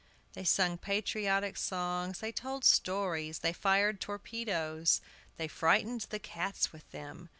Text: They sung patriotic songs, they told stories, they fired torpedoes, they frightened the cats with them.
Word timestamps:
They 0.33 0.45
sung 0.45 0.79
patriotic 0.79 1.57
songs, 1.57 2.21
they 2.21 2.31
told 2.31 2.65
stories, 2.65 3.37
they 3.45 3.53
fired 3.53 4.01
torpedoes, 4.01 4.99
they 5.37 5.47
frightened 5.47 6.07
the 6.09 6.17
cats 6.17 6.73
with 6.73 6.89
them. 6.89 7.29